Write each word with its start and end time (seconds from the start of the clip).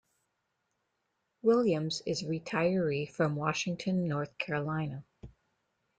Williams 1.43 2.01
is 2.07 2.23
a 2.23 2.25
retiree 2.25 3.07
from 3.07 3.35
Washington, 3.35 4.07
North 4.07 4.35
Carolina. 4.39 5.05